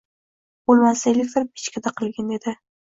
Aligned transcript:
Boʻlmasa, 0.71 1.07
elektr 1.13 1.47
pechkada 1.53 1.95
qilgin 2.03 2.37
edi 2.41 2.59